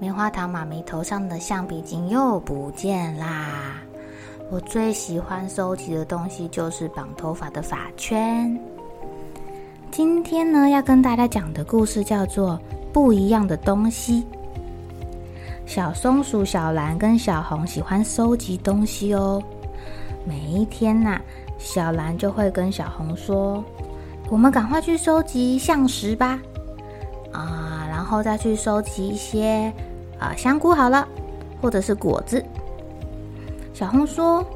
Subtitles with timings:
[0.00, 3.80] 棉花糖妈咪头上的橡皮筋又不见啦！
[4.50, 8.58] 我最喜欢收集的东西就是绑头发的发圈。
[9.90, 12.60] 今天呢，要跟大家讲的故事叫做
[12.92, 14.22] 《不一样的东西》。
[15.64, 19.42] 小松鼠小蓝跟小红喜欢收集东西哦。
[20.26, 21.20] 每一天呐、
[21.58, 23.64] 小蓝就会跟小红说
[24.28, 26.38] ：“我们赶快去收集橡实吧！”
[27.32, 27.73] 啊，
[28.14, 29.72] 然后再去收集一些。
[30.20, 31.04] 啊，香菇好了，
[31.60, 32.40] 或者是果子。
[33.72, 34.46] 小红说：“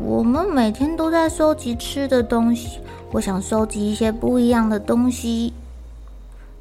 [0.00, 2.78] 我们每天都在收集吃的东西，
[3.10, 5.52] 我想收集一些不一样的东西。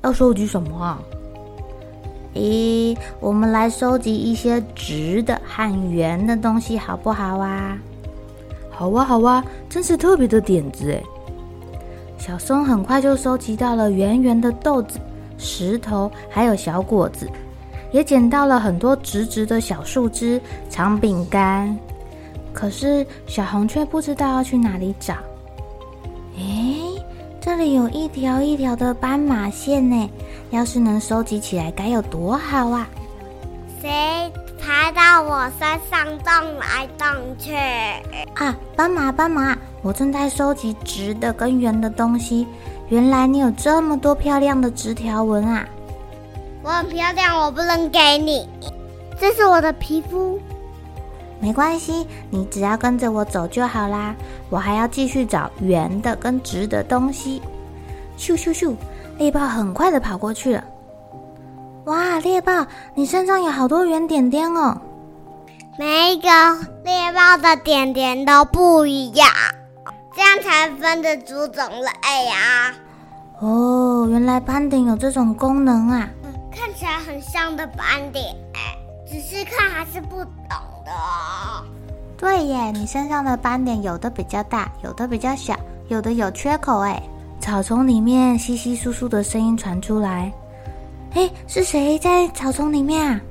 [0.01, 0.99] 要收集什么啊？
[2.33, 7.77] 咦，我们来收集一些直的和圆的东西，好不好啊？
[8.71, 11.03] 好啊，好啊，真是特别的点子哎！
[12.17, 14.99] 小松很快就收集到了圆圆的豆子、
[15.39, 17.27] 石头，还有小果子。”
[17.91, 21.75] 也捡到了很多直直的小树枝、长饼干，
[22.53, 25.15] 可是小红却不知道要去哪里找。
[26.37, 27.03] 诶，
[27.41, 30.07] 这里有一条一条的斑马线呢，
[30.51, 32.87] 要是能收集起来该有多好啊！
[33.81, 34.31] 谁
[34.61, 37.07] 爬到我身上动来动
[37.39, 37.55] 去？
[38.35, 42.45] 啊，斑马斑马，我正在收集直的跟圆的东西。
[42.89, 45.65] 原来你有这么多漂亮的直条纹啊！
[46.63, 48.49] 我很漂亮，我不能给你。
[49.19, 50.39] 这是我的皮肤，
[51.39, 54.15] 没关系，你只要跟着我走就好啦。
[54.49, 57.41] 我还要继续找圆的跟直的东西。
[58.17, 58.75] 咻咻咻，
[59.17, 60.63] 猎豹很快的跑过去了。
[61.85, 64.81] 哇，猎豹，你身上有好多圆点点哦。
[65.77, 66.27] 每一个
[66.83, 69.27] 猎豹的点点都不一样，
[70.19, 72.73] 这样才分得出种类呀。
[73.39, 76.09] 哦，原来斑点有这种功能啊。
[76.51, 78.35] 看起来很像的斑点，
[79.07, 80.91] 只是看还是不懂的。
[82.17, 85.57] 对耶，你身上的斑点有的比较大，有的比较小，
[85.87, 86.79] 有的有缺口。
[86.79, 87.01] 哎，
[87.39, 90.29] 草丛里面稀稀疏疏的声音传出来。
[91.13, 93.21] 哎，是谁在草丛里面啊？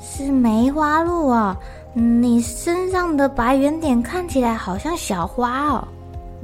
[0.00, 1.56] 是梅花鹿哦。
[1.92, 5.88] 你身上的白圆点看起来好像小花哦。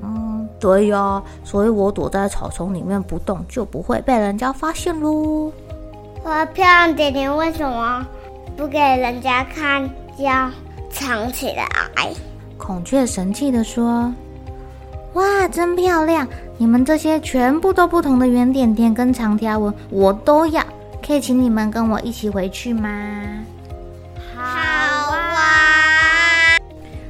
[0.03, 5.53] 嗯，对呀，所以我躲在草丛里面不动，就不会被人家发现喽。
[6.23, 8.07] 我的漂亮点点为什么
[8.57, 9.89] 不给人家看，
[10.19, 10.51] 要
[10.91, 11.67] 藏起来？
[12.57, 14.13] 孔雀神气的说
[15.15, 16.27] ：“哇，真漂亮！
[16.57, 20.63] 你们这些全部都不同的圆点点跟长条纹，我都要。
[21.07, 22.89] 可以请你们跟我一起回去吗？”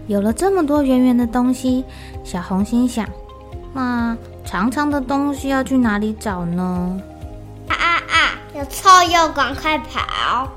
[0.06, 1.84] 有了这么多圆圆的东西，
[2.22, 3.08] 小红心想：
[3.72, 7.00] 那长长的东西要去哪里找呢？
[7.68, 8.16] 啊啊啊
[8.54, 10.48] 有臭鼬，赶快跑！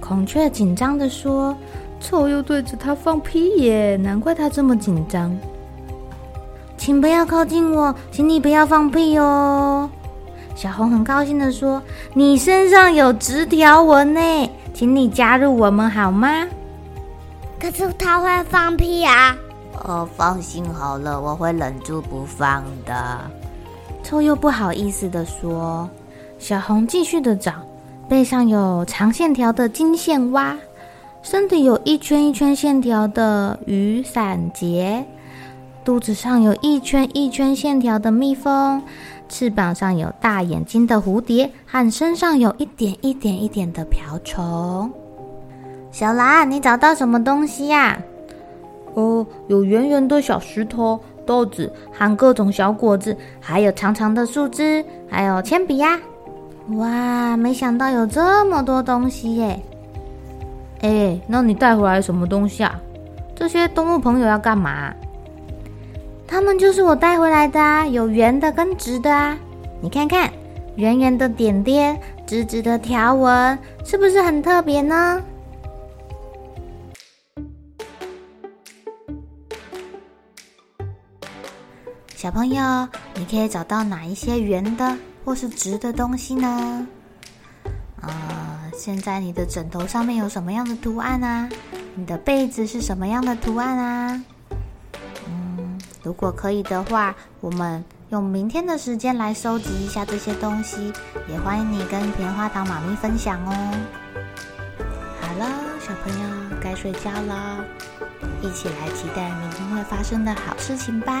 [0.00, 1.56] 孔雀紧张地说
[2.00, 5.36] ：“臭鼬对着它放屁耶，难怪它这么紧张。”
[6.78, 9.88] 请不要靠近我，请你不要放屁哦。
[10.54, 11.82] 小红很高兴地说
[12.14, 16.46] ：“你身上有直条纹呢，请你加入我们好吗？”
[17.62, 19.36] 可是它会放屁啊！
[19.84, 23.20] 哦，放心好了，我会忍住不放的。
[24.02, 25.88] 臭鼬不好意思的说。
[26.40, 27.52] 小红继续的找，
[28.08, 30.58] 背上有长线条的金线蛙，
[31.22, 35.06] 身体有一圈一圈线条的雨伞节，
[35.84, 38.82] 肚子上有一圈一圈线条的蜜蜂，
[39.28, 44.90] 翅膀上有大眼睛的蝴蝶，和身上有一点一点一点的瓢虫。
[45.92, 47.98] 小兰，你找到什么东西呀？
[48.94, 56.00] 哦，有圆圆的小石头、豆子和各种小果子，还有长长的树枝，还有铅笔呀。
[56.76, 59.60] 哇，没想到有这么多东西耶！
[60.80, 62.80] 哎，那你带回来什么东西啊？
[63.36, 64.94] 这些动物朋友要干嘛？
[66.26, 69.36] 他们就是我带回来的啊，有圆的跟直的啊。
[69.82, 70.30] 你看看，
[70.76, 75.22] 圆圆的点点，直直的条纹，是不是很特别呢？
[82.22, 86.86] 小朋友，你可以找到哪一些圆的或是直的东西呢？
[88.00, 91.48] 呃，现在你的枕头上面有什么样的图案啊？
[91.96, 94.24] 你的被子是什么样的图案啊？
[95.26, 100.92] 嗯，如果可以的话，我们用明天的时间来收集一下这些东西，
[101.28, 103.74] 也欢迎你跟棉花糖妈咪分享哦。
[105.20, 106.28] 好了，小朋友
[106.62, 107.64] 该睡觉了，
[108.40, 111.20] 一起来期待明天会发生的好事情吧。